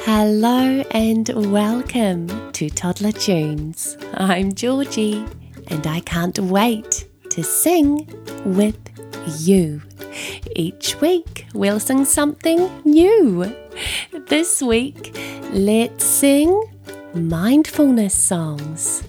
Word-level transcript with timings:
Hello 0.00 0.82
and 0.90 1.28
welcome 1.52 2.52
to 2.52 2.70
Toddler 2.70 3.12
Tunes. 3.12 3.96
I'm 4.14 4.54
Georgie 4.54 5.24
and 5.68 5.86
I 5.86 6.00
can't 6.00 6.38
wait 6.38 7.06
to 7.30 7.42
sing 7.42 8.08
with 8.44 8.78
you. 9.38 9.82
Each 10.56 11.00
week 11.00 11.46
we'll 11.54 11.80
sing 11.80 12.04
something 12.04 12.70
new. 12.84 13.54
This 14.28 14.62
week, 14.62 15.16
let's 15.52 16.04
sing 16.04 16.62
mindfulness 17.14 18.14
songs. 18.14 19.02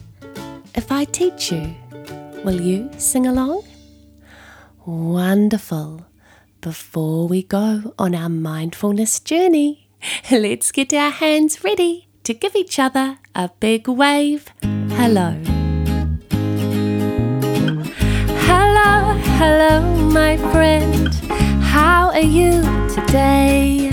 If 0.75 0.91
I 0.91 1.05
teach 1.05 1.51
you, 1.51 1.75
will 2.43 2.61
you 2.61 2.89
sing 2.97 3.27
along? 3.27 3.63
Wonderful. 4.85 6.05
Before 6.61 7.27
we 7.27 7.43
go 7.43 7.93
on 7.97 8.13
our 8.15 8.29
mindfulness 8.29 9.19
journey, 9.19 9.88
let's 10.31 10.71
get 10.71 10.93
our 10.93 11.11
hands 11.11 11.63
ready 11.63 12.07
to 12.23 12.33
give 12.33 12.55
each 12.55 12.79
other 12.79 13.17
a 13.35 13.49
big 13.59 13.87
wave. 13.87 14.49
Hello. 14.91 15.35
Hello, 18.47 19.13
hello, 19.37 19.81
my 20.11 20.37
friend. 20.51 21.13
How 21.63 22.09
are 22.09 22.21
you 22.21 22.61
today? 22.89 23.89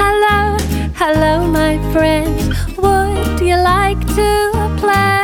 Hello, 0.00 0.56
hello, 0.94 1.46
my 1.46 1.78
friend. 1.92 2.36
Would 2.76 3.40
you 3.40 3.56
like 3.56 4.00
to 4.16 4.76
play? 4.78 5.18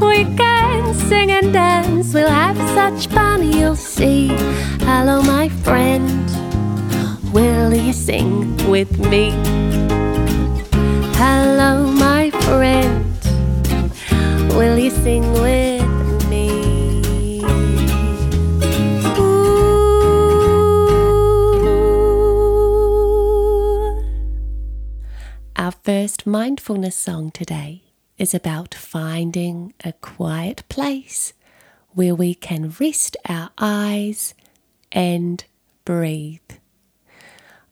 We 0.00 0.24
can 0.36 0.94
sing 0.94 1.30
and 1.30 1.52
dance, 1.52 2.12
we'll 2.12 2.28
have 2.28 2.56
such 2.74 3.08
fun, 3.12 3.50
you'll 3.52 3.76
see. 3.76 4.28
Hello, 4.80 5.22
my 5.22 5.48
friend. 5.48 6.25
Will 7.36 7.74
you 7.74 7.92
sing 7.92 8.56
with 8.66 8.98
me? 8.98 9.30
Hello, 11.20 11.86
my 11.86 12.30
friend. 12.30 13.04
Will 14.54 14.78
you 14.78 14.88
sing 14.88 15.30
with 15.34 16.30
me? 16.30 17.42
Ooh. 19.18 19.52
Our 25.56 25.72
first 25.72 26.26
mindfulness 26.26 26.96
song 26.96 27.30
today 27.32 27.82
is 28.16 28.32
about 28.32 28.72
finding 28.74 29.74
a 29.84 29.92
quiet 29.92 30.66
place 30.70 31.34
where 31.90 32.14
we 32.14 32.32
can 32.34 32.72
rest 32.80 33.14
our 33.28 33.50
eyes 33.58 34.32
and 34.90 35.44
breathe. 35.84 36.40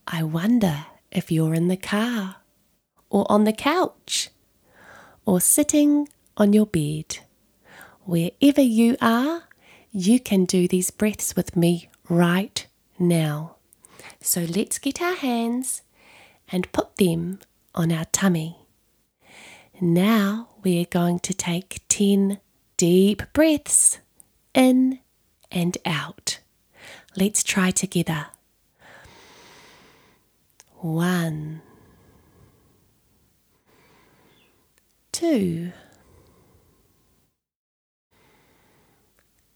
I 0.07 0.23
wonder 0.23 0.87
if 1.11 1.31
you're 1.31 1.55
in 1.55 1.69
the 1.69 1.77
car, 1.77 2.37
or 3.11 3.31
on 3.31 3.45
the 3.45 3.53
couch, 3.53 4.31
or 5.25 5.41
sitting 5.41 6.09
on 6.37 6.53
your 6.53 6.67
bed. 6.67 7.19
Wherever 8.05 8.61
you 8.61 8.97
are, 9.01 9.45
you 9.93 10.21
can 10.21 10.45
do 10.45 10.69
these 10.69 10.91
breaths 10.91 11.37
with 11.37 11.57
me 11.57 11.89
right 12.09 12.67
now. 12.99 13.57
So 14.21 14.43
let's 14.43 14.79
get 14.79 15.01
our 15.01 15.15
hands 15.15 15.83
and 16.49 16.71
put 16.73 16.97
them 16.97 17.39
on 17.75 17.93
our 17.93 18.05
tummy. 18.07 18.59
Now 19.81 20.49
we're 20.63 20.85
going 20.85 21.21
to 21.21 21.35
take 21.35 21.81
10 21.89 22.41
deep 22.77 23.23
breaths 23.33 24.01
in 24.53 24.99
and 25.51 25.79
out. 25.87 26.41
Let's 27.17 27.43
try 27.43 27.71
together. 27.71 28.27
One, 30.85 31.63
two, 35.13 35.73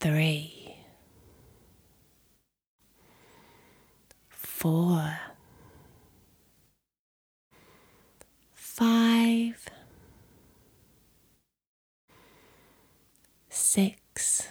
three, 0.00 0.74
four, 4.30 5.18
five, 8.54 9.68
six, 13.50 14.48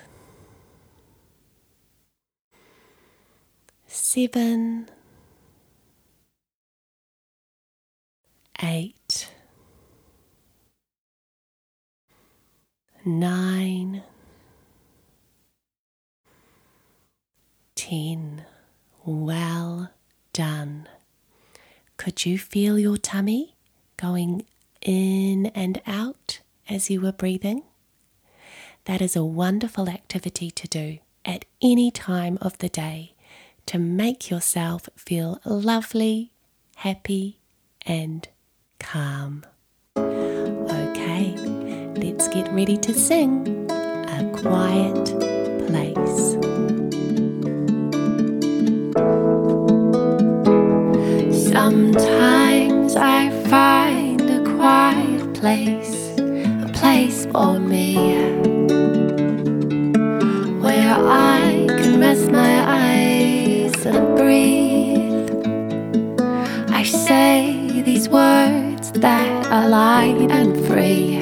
seven, 3.88 4.88
eight, 8.62 9.30
nine, 13.06 14.04
ten. 17.76 18.46
Well 19.06 19.92
done. 20.34 20.88
Could 21.98 22.26
you 22.26 22.38
feel 22.38 22.78
your 22.78 22.98
tummy 22.98 23.56
going 23.96 24.46
in 24.82 25.48
and 25.48 25.82
out 25.88 26.42
as 26.70 26.90
you 26.90 27.02
were 27.02 27.12
breathing? 27.12 27.64
That 28.86 29.02
is 29.02 29.16
a 29.16 29.24
wonderful 29.24 29.90
activity 29.90 30.52
to 30.52 30.68
do 30.68 31.00
at 31.26 31.46
any 31.62 31.92
time 31.92 32.38
of 32.42 32.58
the 32.60 32.70
day 32.70 33.14
to 33.66 33.78
make 33.80 34.30
yourself 34.30 34.88
feel 34.96 35.40
lovely, 35.46 36.32
happy, 36.78 37.40
and 37.86 38.28
calm. 38.80 39.44
Okay, 39.98 41.36
let's 41.96 42.28
get 42.30 42.52
ready 42.54 42.78
to 42.78 42.94
sing 42.94 43.68
A 43.70 44.24
Quiet 44.42 45.06
Place. 45.68 46.38
Sometimes 51.52 52.96
I 52.96 53.30
find 53.50 54.22
a 54.30 54.42
quiet 54.56 55.34
place, 55.34 55.97
that 69.00 69.48
are 69.52 69.68
light 69.68 70.32
and 70.32 70.66
free. 70.66 71.17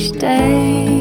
Each 0.00 0.12
day. 0.18 0.99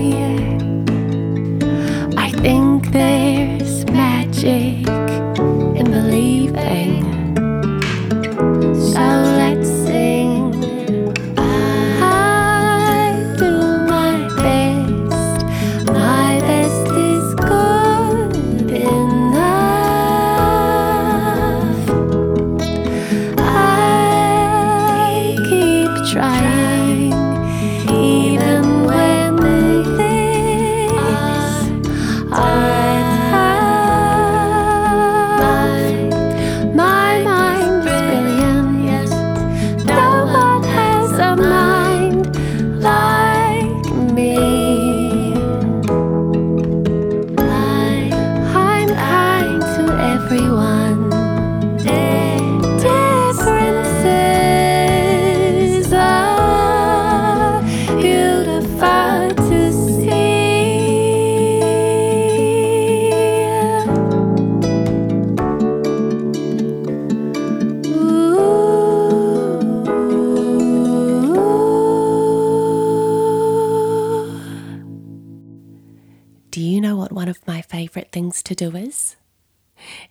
To 78.50 78.56
do 78.56 78.76
is? 78.76 79.16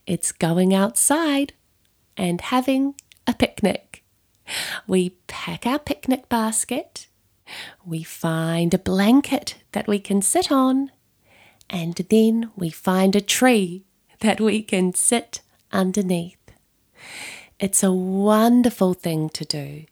It's 0.06 0.31
going 0.32 0.73
outside 0.73 1.52
and 2.17 2.40
having 2.40 2.94
a 3.26 3.35
picnic. 3.35 4.05
We 4.87 5.11
pack 5.26 5.67
our 5.67 5.79
picnic 5.79 6.29
basket, 6.29 7.08
we 7.85 8.02
find 8.02 8.73
a 8.73 8.79
blanket 8.79 9.56
that 9.73 9.88
we 9.88 9.99
can 9.99 10.23
sit 10.23 10.50
on, 10.52 10.90
and 11.69 11.94
then 11.94 12.50
we 12.56 12.70
find 12.70 13.14
a 13.14 13.20
tree 13.20 13.85
that 14.20 14.40
we 14.40 14.62
can 14.62 14.94
sit 14.94 15.43
underneath. 15.73 16.38
It's 17.58 17.82
a 17.82 17.93
wonderful 17.93 18.94
thing 18.94 19.29
to 19.31 19.44
do 19.44 19.85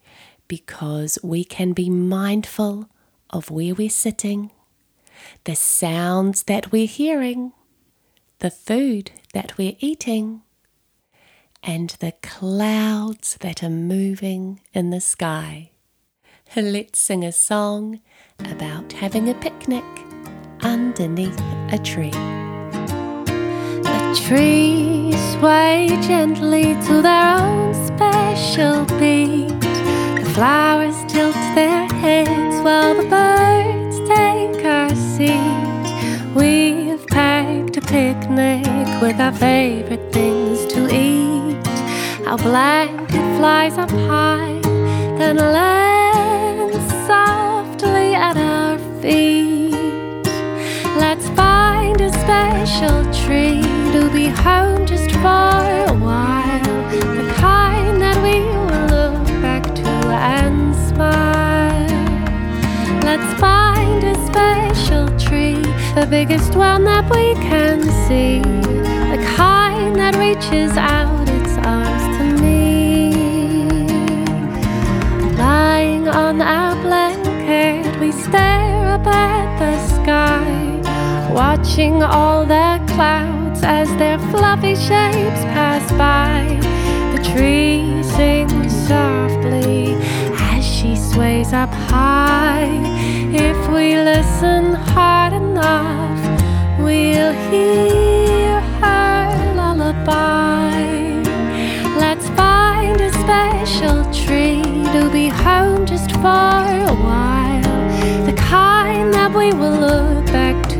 because 0.47 1.19
we 1.21 1.43
can 1.43 1.73
be 1.73 1.89
mindful 1.89 2.89
of 3.29 3.51
where 3.51 3.75
we're 3.75 3.89
sitting, 3.89 4.51
the 5.43 5.55
sounds 5.55 6.43
that 6.43 6.71
we're 6.71 6.87
hearing, 6.87 7.51
the 8.39 8.51
food 8.51 9.11
that 9.33 9.57
we're 9.57 9.75
eating, 9.79 10.41
and 11.63 11.89
the 11.99 12.13
clouds 12.21 13.37
that 13.41 13.63
are 13.63 13.69
moving 13.69 14.61
in 14.73 14.91
the 14.91 15.01
sky. 15.01 15.71
Let's 16.55 16.99
sing 16.99 17.25
a 17.25 17.31
song 17.31 17.99
about 18.39 18.93
having 18.93 19.27
a 19.27 19.33
picnic 19.33 19.83
underneath 20.61 21.39
a 21.71 21.79
tree. 21.83 22.11
The 23.81 24.23
trees 24.27 25.17
sway 25.33 25.87
gently 26.01 26.75
to 26.85 27.01
their 27.01 27.37
own 27.39 27.73
special 27.73 28.85
beat. 28.99 29.49
The 30.21 30.31
flowers 30.35 30.95
tilt 31.11 31.35
their 31.55 31.87
heads 31.87 32.63
while 32.63 32.95
the 32.95 33.09
birds 33.09 33.26
picnic 38.37 39.01
with 39.01 39.19
our 39.19 39.31
favorite 39.31 40.13
things 40.13 40.65
to 40.67 40.87
eat. 40.93 41.57
Our 42.27 42.37
blanket 42.37 43.25
flies 43.37 43.77
up 43.79 43.89
high, 43.89 44.59
then 45.17 45.37
lands 45.37 46.77
softly 47.07 48.13
at 48.13 48.37
our 48.37 48.77
feet. 49.01 49.73
Let's 51.03 51.27
find 51.29 51.99
a 51.99 52.11
special 52.23 52.97
tree 53.25 53.61
to 53.93 54.09
be 54.13 54.27
home 54.27 54.85
just 54.85 55.11
for 55.23 55.63
a 55.91 55.97
while. 55.99 56.36
Watching 81.57 82.03
all 82.03 82.45
the 82.45 82.79
clouds 82.93 83.61
as 83.63 83.89
their 83.97 84.19
fluffy 84.29 84.75
shapes 84.75 85.43
pass 85.53 85.91
by. 85.93 86.45
The 87.15 87.23
tree 87.31 88.03
sings 88.03 88.73
softly 88.87 89.95
as 90.53 90.65
she 90.65 90.95
sways 90.95 91.53
up 91.53 91.69
high. 91.69 92.69
If 93.31 93.57
we 93.69 93.95
listen 93.95 94.73
hard 94.73 95.33
enough, 95.33 96.19
we'll 96.79 97.33
hear 97.49 98.59
her 98.81 99.53
lullaby. 99.55 100.83
Let's 101.97 102.27
find 102.29 103.01
a 103.01 103.11
special 103.23 104.03
tree 104.13 104.61
to 104.93 105.09
be 105.11 105.27
home 105.27 105.85
just 105.85 106.11
for 106.11 106.61
a 106.91 106.95
while. 107.05 108.25
The 108.25 108.33
kind 108.33 109.11
that 109.13 109.33
we 109.35 109.53
will 109.53 110.06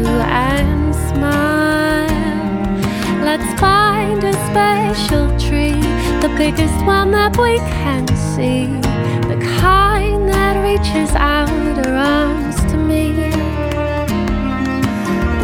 and 0.05 0.93
smile. 0.93 2.07
Let's 3.23 3.59
find 3.59 4.23
a 4.23 4.33
special 4.49 5.27
tree, 5.39 5.81
the 6.21 6.33
biggest 6.37 6.75
one 6.85 7.11
that 7.11 7.35
we 7.37 7.57
can 7.57 8.07
see. 8.15 8.67
The 9.27 9.39
kind 9.59 10.29
that 10.29 10.61
reaches 10.63 11.13
out 11.15 11.49
her 11.85 11.95
arms 11.95 12.57
to 12.71 12.77
me. 12.77 13.31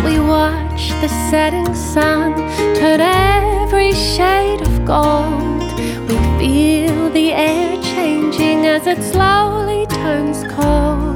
We 0.05 0.19
watch 0.19 0.89
the 1.01 1.09
setting 1.29 1.73
sun 1.73 2.35
turn 2.75 3.01
every 3.01 3.93
shade 3.93 4.61
of 4.61 4.85
gold. 4.85 5.63
We 6.07 6.15
feel 6.37 7.09
the 7.09 7.33
air 7.33 7.81
changing 7.81 8.67
as 8.67 8.87
it 8.87 9.01
slowly 9.01 9.87
turns 9.87 10.43
cold. 10.53 11.12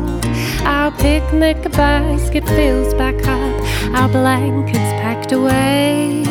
Our 0.68 0.92
picnic 0.92 1.62
basket 1.72 2.46
fills 2.46 2.94
back 2.96 3.16
up, 3.26 3.96
our 3.96 4.10
blankets 4.10 4.92
packed 5.02 5.32
away. 5.32 6.24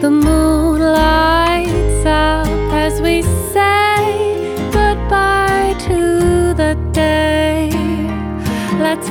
The 0.00 0.10
moon 0.10 0.80
lights 0.80 2.06
up 2.06 2.46
as 2.72 3.00
we 3.00 3.22
say 3.52 4.46
goodbye 4.72 5.74
to 5.88 6.54
the 6.54 6.78
day. 6.92 7.70
Let's 8.78 9.10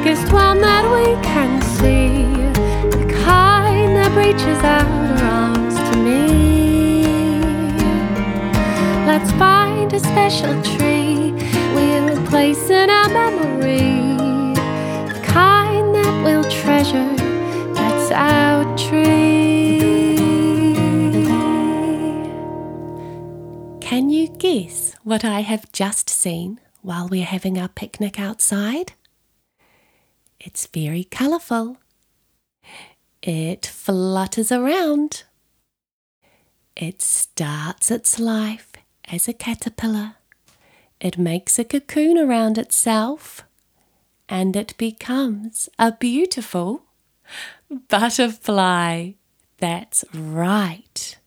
biggest 0.00 0.32
one 0.32 0.60
that 0.60 0.84
we 0.94 1.06
can 1.24 1.60
see. 1.60 2.22
The 2.96 3.04
kind 3.24 3.96
that 3.96 4.16
reaches 4.16 4.60
out 4.62 4.86
her 4.86 5.24
arms 5.26 5.74
to 5.74 5.96
me. 6.06 7.40
Let's 9.10 9.32
find 9.32 9.92
a 9.92 9.98
special 9.98 10.54
tree 10.62 11.32
we'll 11.74 12.24
place 12.26 12.70
in 12.70 12.88
our 12.90 13.08
memory. 13.08 14.14
The 15.12 15.20
kind 15.24 15.92
that 15.96 16.22
we'll 16.24 16.48
treasure, 16.48 17.16
that's 17.74 18.12
our 18.12 18.62
tree. 18.76 20.14
Can 23.80 24.10
you 24.10 24.28
guess 24.28 24.94
what 25.02 25.24
I 25.24 25.40
have 25.40 25.72
just 25.72 26.08
seen 26.08 26.60
while 26.82 27.08
we're 27.08 27.24
having 27.24 27.58
our 27.58 27.68
picnic 27.68 28.20
outside? 28.20 28.92
It's 30.40 30.66
very 30.66 31.04
colourful. 31.04 31.78
It 33.22 33.66
flutters 33.66 34.52
around. 34.52 35.24
It 36.76 37.02
starts 37.02 37.90
its 37.90 38.20
life 38.20 38.72
as 39.06 39.26
a 39.26 39.32
caterpillar. 39.32 40.14
It 41.00 41.18
makes 41.18 41.58
a 41.58 41.64
cocoon 41.64 42.16
around 42.18 42.58
itself 42.58 43.42
and 44.28 44.54
it 44.54 44.76
becomes 44.78 45.68
a 45.78 45.92
beautiful 45.92 46.84
butterfly. 47.88 49.12
That's 49.58 50.04
right. 50.14 51.18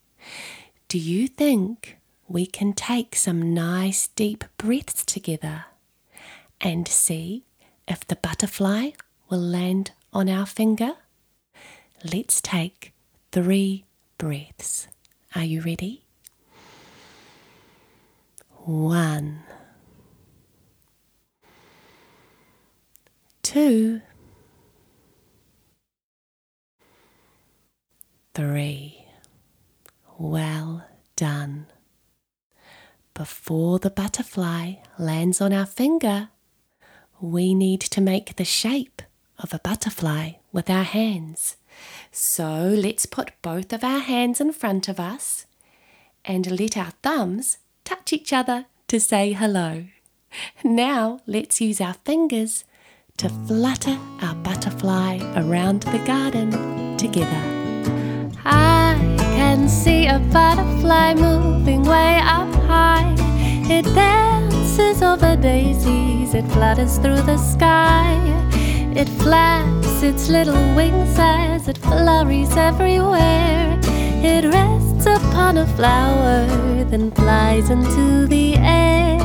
Do 0.88 0.98
you 0.98 1.27
think 1.27 1.98
we 2.27 2.46
can 2.46 2.74
take 2.74 3.15
some 3.15 3.53
nice 3.53 4.08
deep 4.08 4.46
breaths 4.58 5.03
together 5.06 5.65
and 6.62 6.88
see 6.88 7.44
if 7.88 8.06
the 8.08 8.16
butterfly 8.16 8.92
will 9.30 9.40
land 9.40 9.92
on 10.14 10.30
our 10.30 10.46
finger? 10.46 10.94
Let's 12.04 12.42
take 12.42 12.94
three 13.32 13.86
breaths. 14.18 14.88
Are 15.36 15.44
you 15.44 15.62
ready? 15.62 16.04
One, 18.64 19.44
two, 23.42 24.02
three. 28.34 29.06
Well 30.18 30.86
done. 31.16 31.68
Before 33.14 33.80
the 33.80 33.90
butterfly 33.90 34.76
lands 35.00 35.42
on 35.42 35.54
our 35.54 35.66
finger, 35.66 36.30
we 37.22 37.54
need 37.54 37.82
to 37.82 38.01
make 38.01 38.36
the 38.36 38.46
shape 38.46 39.01
of 39.40 39.54
a 39.54 39.60
butterfly 39.60 40.32
with 40.51 40.70
our 40.70 40.84
hands. 40.84 41.56
So 42.12 42.75
let's 42.75 43.06
put 43.06 43.32
both 43.42 43.72
of 43.72 43.84
our 43.84 44.00
hands 44.00 44.42
in 44.42 44.51
front 44.51 44.88
of 44.88 45.00
us 45.00 45.46
and 46.25 46.60
let 46.60 46.75
our 46.78 46.92
thumbs 47.01 47.58
touch 47.84 48.13
each 48.13 48.34
other 48.34 48.66
to 48.88 49.00
say 49.00 49.34
hello. 49.34 49.86
Now 50.63 51.20
let's 51.25 51.62
use 51.62 51.80
our 51.82 51.96
fingers 52.06 52.63
to 53.18 53.30
flutter 53.30 53.98
our 54.22 54.36
butterfly 54.36 55.20
around 55.36 55.84
the 55.84 56.00
garden 56.00 56.98
together. 56.98 57.42
I 58.44 58.98
can 59.20 59.70
see 59.70 60.08
a 60.08 60.20
butterfly 60.32 61.13
moving 61.16 61.84
way 61.84 62.20
up 62.24 62.54
high. 62.66 63.16
It 63.70 63.86
dances 63.96 65.01
over 65.01 65.21
daisies, 65.41 66.36
it 66.36 66.45
flutters 66.53 66.98
through 67.00 67.21
the 67.24 67.38
sky. 67.38 68.15
It 68.95 69.10
flaps 69.21 70.03
its 70.03 70.29
little 70.29 70.75
wings 70.75 71.15
as 71.17 71.67
it 71.67 71.77
flurries 71.79 72.55
everywhere. 72.55 73.79
It 74.24 74.45
rests 74.45 75.07
upon 75.07 75.57
a 75.57 75.65
flower, 75.75 76.45
then 76.86 77.12
flies 77.12 77.69
into 77.69 78.27
the 78.27 78.55
air. 78.57 79.19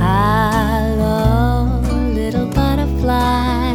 Hello, 0.00 1.80
little 2.14 2.46
butterfly. 2.46 3.74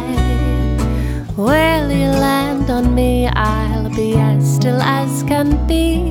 Will 1.36 1.90
you 1.90 2.10
land 2.26 2.68
on 2.68 2.94
me? 2.94 3.28
I'll 3.28 3.88
be 3.90 4.14
as 4.14 4.56
still 4.56 4.80
as 4.82 5.22
can 5.24 5.66
be. 5.66 6.10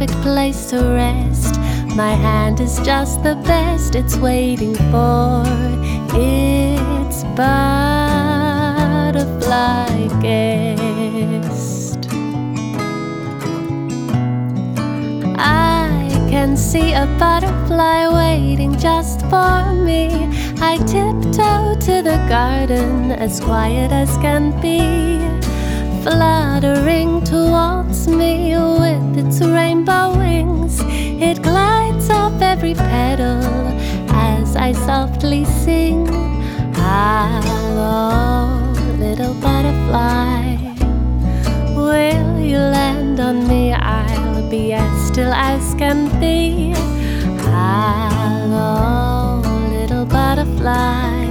Perfect 0.00 0.22
place 0.22 0.70
to 0.70 0.78
rest. 0.94 1.60
My 1.94 2.14
hand 2.14 2.60
is 2.60 2.80
just 2.80 3.22
the 3.22 3.34
best, 3.44 3.94
it's 3.94 4.16
waiting 4.16 4.74
for 4.90 5.44
its 6.14 7.24
butterfly 7.36 7.68
guest. 10.22 12.08
I 15.36 16.08
can 16.30 16.56
see 16.56 16.94
a 16.94 17.04
butterfly 17.18 18.08
waiting 18.08 18.78
just 18.78 19.20
for 19.28 19.74
me. 19.74 20.08
I 20.62 20.78
tiptoe 20.78 21.74
to 21.78 22.02
the 22.02 22.24
garden 22.26 23.12
as 23.12 23.38
quiet 23.38 23.92
as 23.92 24.16
can 24.18 24.58
be, 24.62 25.18
fluttering 26.02 27.22
towards 27.22 28.08
me 28.08 28.49
I 34.70 34.72
softly 34.72 35.44
sing. 35.46 36.06
Hello, 36.76 38.62
little 39.00 39.34
butterfly. 39.34 40.58
Will 41.74 42.38
you 42.38 42.58
land 42.58 43.18
on 43.18 43.48
me? 43.48 43.72
I'll 43.72 44.48
be 44.48 44.72
as 44.72 45.08
still 45.08 45.32
as 45.32 45.74
can 45.74 46.06
be. 46.20 46.72
Hello, 47.50 49.42
little 49.72 50.06
butterfly. 50.06 51.26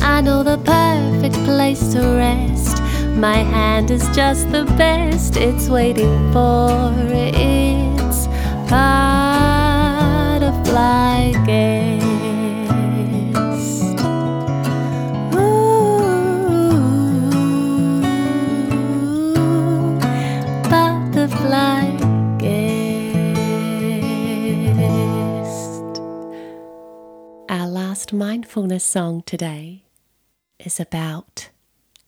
I 0.00 0.20
know 0.20 0.42
the 0.42 0.58
perfect 0.58 1.36
place 1.46 1.94
to 1.94 2.00
rest. 2.00 2.82
My 3.16 3.38
hand 3.38 3.90
is 3.90 4.06
just 4.14 4.52
the 4.52 4.66
best. 4.76 5.38
It's 5.38 5.70
waiting 5.70 6.30
for 6.30 6.92
its 7.08 8.28
mindfulness 28.40 28.84
song 28.84 29.22
today 29.26 29.84
is 30.58 30.80
about 30.80 31.50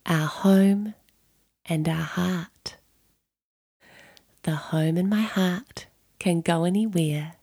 our 0.06 0.26
home 0.26 0.94
and 1.66 1.86
our 1.86 1.94
heart. 1.94 2.76
The 4.44 4.54
home 4.54 4.96
in 4.96 5.10
my 5.10 5.20
heart 5.20 5.88
can 6.18 6.40
go 6.40 6.64
anywhere. 6.64 7.34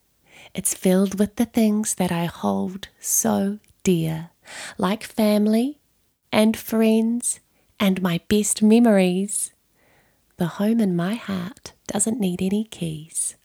It's 0.56 0.74
filled 0.74 1.20
with 1.20 1.36
the 1.36 1.46
things 1.46 1.94
that 1.96 2.12
I 2.12 2.26
hold 2.26 2.88
so 3.00 3.60
dear, 3.84 4.32
like 4.80 5.04
family 5.04 5.78
and 6.32 6.58
friends 6.58 7.42
and 7.80 8.02
my 8.02 8.22
best 8.28 8.64
memories. 8.64 9.52
The 10.38 10.58
home 10.58 10.80
in 10.80 10.96
my 10.96 11.14
heart 11.14 11.74
doesn't 11.86 12.20
need 12.20 12.42
any 12.42 12.64
keys. 12.64 13.36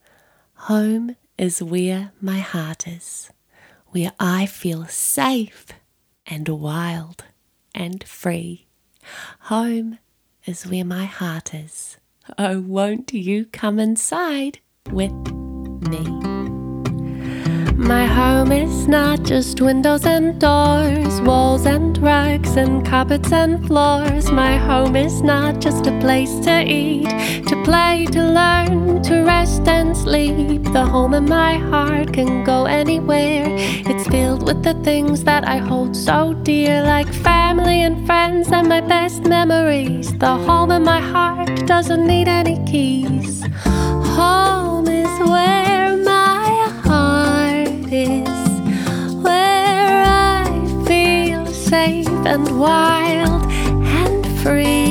Home 0.73 1.17
is 1.37 1.63
where 1.63 2.13
my 2.19 2.39
heart 2.39 2.89
is, 2.89 3.31
where 3.95 4.13
I 4.19 4.47
feel 4.47 4.87
safe 4.87 5.69
and 6.27 6.49
wild 6.49 7.23
and 7.73 8.03
free. 8.03 8.67
Home 9.43 9.99
is 10.47 10.67
where 10.67 10.85
my 10.85 11.05
heart 11.05 11.55
is. 11.55 11.97
Oh, 12.37 12.61
won't 12.61 13.13
you 13.13 13.47
come 13.47 13.79
inside 13.79 14.59
with 14.91 15.13
me? 15.13 16.34
My 17.87 18.07
home 18.07 18.51
is 18.51 18.89
not 18.89 19.25
just 19.25 19.61
windows 19.61 20.07
and 20.07 20.41
doors, 20.41 21.21
walls 21.21 21.67
and 21.67 21.99
rugs 21.99 22.57
and 22.57 22.83
cupboards 22.83 23.31
and 23.31 23.67
floors. 23.67 24.31
My 24.31 24.57
home 24.57 24.97
is 24.97 25.21
not 25.21 25.61
just 25.61 25.87
a 25.87 25.99
place 26.01 26.35
to 26.47 26.65
eat, 26.65 27.11
to 27.47 27.63
play, 27.63 28.07
to 28.13 28.23
learn, 28.23 29.03
to 29.03 29.23
rest 29.25 29.69
and 29.69 29.95
sleep. 29.95 30.63
The 30.73 30.87
home 30.87 31.13
in 31.13 31.27
my 31.29 31.59
heart 31.59 32.15
can 32.15 32.43
go 32.43 32.65
anywhere. 32.65 33.45
It's 33.51 34.09
filled 34.09 34.47
with 34.47 34.63
the 34.63 34.75
things 34.83 35.23
that 35.25 35.47
I 35.47 35.59
hold 35.59 35.95
so 35.95 36.33
dear, 36.33 36.83
like 36.83 37.13
family 37.13 37.83
and 37.83 38.07
friends 38.07 38.49
and 38.51 38.67
my 38.67 38.81
best 38.81 39.25
memories. 39.25 40.11
The 40.17 40.37
home 40.47 40.71
in 40.71 40.85
my 40.85 41.01
heart 41.01 41.67
doesn't 41.67 42.07
need 42.07 42.29
any 42.29 42.65
keys. 42.65 43.45
Home 44.17 44.89
is 44.89 45.29
where 45.29 45.64
and 52.27 52.59
wild 52.59 53.43
and 53.53 54.27
free. 54.41 54.84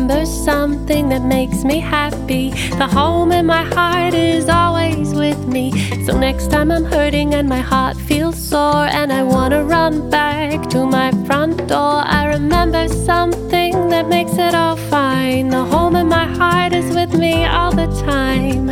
Remember 0.00 0.24
something 0.24 1.10
that 1.10 1.22
makes 1.22 1.62
me 1.62 1.78
happy. 1.78 2.50
The 2.78 2.86
home 2.86 3.32
in 3.32 3.44
my 3.44 3.64
heart 3.64 4.14
is 4.14 4.48
always 4.48 5.12
with 5.12 5.46
me. 5.46 5.72
So 6.06 6.18
next 6.18 6.50
time 6.50 6.70
I'm 6.72 6.84
hurting 6.84 7.34
and 7.34 7.46
my 7.46 7.60
heart 7.60 7.98
feels 7.98 8.38
sore, 8.38 8.86
and 8.86 9.12
I 9.12 9.22
wanna 9.22 9.62
run 9.62 10.08
back 10.08 10.70
to 10.70 10.86
my 10.86 11.10
front 11.26 11.68
door, 11.68 12.02
I 12.18 12.28
remember 12.28 12.88
something 12.88 13.90
that 13.90 14.08
makes 14.08 14.38
it 14.38 14.54
all 14.54 14.76
fine. 14.76 15.50
The 15.50 15.64
home 15.64 15.96
in 15.96 16.08
my 16.08 16.26
heart 16.38 16.72
is 16.72 16.94
with 16.94 17.12
me 17.18 17.44
all 17.44 17.72
the 17.72 17.88
time. 18.06 18.68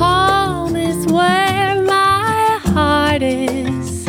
Home 0.00 0.74
is 0.74 1.06
where 1.06 1.82
my 1.82 2.58
heart 2.74 3.22
is, 3.22 4.06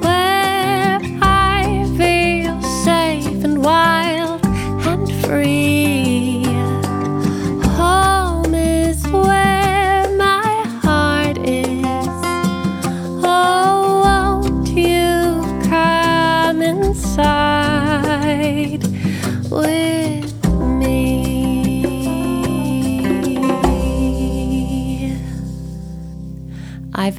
where 0.00 0.98
I 1.20 1.84
feel 1.98 2.62
safe 2.86 3.44
and 3.44 3.62
wild 3.62 4.40
and 4.86 5.12
free. 5.24 5.71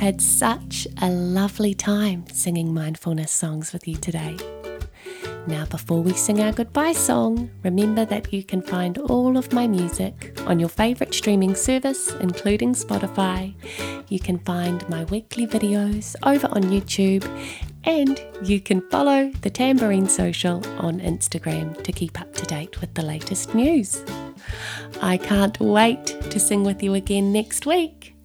Had 0.03 0.19
such 0.19 0.85
a 1.01 1.09
lovely 1.09 1.73
time 1.73 2.25
singing 2.27 2.73
mindfulness 2.73 3.31
songs 3.31 3.71
with 3.71 3.87
you 3.87 3.95
today. 3.95 4.35
Now, 5.47 5.63
before 5.67 6.01
we 6.03 6.11
sing 6.11 6.41
our 6.41 6.51
goodbye 6.51 6.91
song, 6.91 7.49
remember 7.63 8.03
that 8.03 8.33
you 8.33 8.43
can 8.43 8.61
find 8.61 8.97
all 8.97 9.37
of 9.37 9.53
my 9.53 9.65
music 9.65 10.37
on 10.45 10.59
your 10.59 10.67
favourite 10.67 11.13
streaming 11.13 11.55
service, 11.55 12.11
including 12.15 12.73
Spotify. 12.73 13.53
You 14.09 14.19
can 14.19 14.39
find 14.39 14.87
my 14.89 15.05
weekly 15.05 15.47
videos 15.47 16.17
over 16.23 16.47
on 16.47 16.63
YouTube, 16.63 17.25
and 17.85 18.21
you 18.43 18.59
can 18.59 18.81
follow 18.89 19.31
the 19.39 19.49
Tambourine 19.49 20.09
Social 20.09 20.57
on 20.79 20.99
Instagram 20.99 21.81
to 21.81 21.93
keep 21.93 22.19
up 22.19 22.33
to 22.35 22.45
date 22.45 22.81
with 22.81 22.93
the 22.93 23.03
latest 23.03 23.55
news. 23.55 24.03
I 25.01 25.15
can't 25.15 25.57
wait 25.61 26.07
to 26.29 26.41
sing 26.41 26.65
with 26.65 26.83
you 26.83 26.93
again 26.93 27.31
next 27.31 27.65
week. 27.65 28.15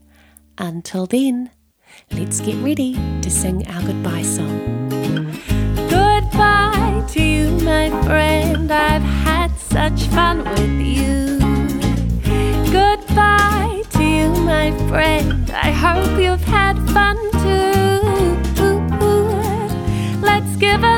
Until 0.61 1.07
then, 1.07 1.53
let's 2.13 2.41
get 2.41 2.57
ready 2.57 2.95
to 3.23 3.31
sing 3.31 3.67
our 3.69 3.83
goodbye 3.83 4.23
song. 4.23 4.89
Goodbye 5.89 7.05
to 7.09 7.23
you, 7.23 7.51
my 7.65 7.91
friend. 8.05 8.71
I've 8.71 9.03
had 9.03 9.55
such 9.57 10.03
fun 10.09 10.45
with 10.45 10.81
you. 10.81 11.39
Goodbye 12.73 13.83
to 13.91 14.03
you, 14.05 14.31
my 14.45 14.71
friend. 14.89 15.51
I 15.51 15.71
hope 15.71 16.19
you've 16.21 16.45
had 16.45 16.77
fun 16.91 17.17
too. 17.43 18.01
Let's 20.21 20.57
give 20.57 20.83
a 20.83 20.98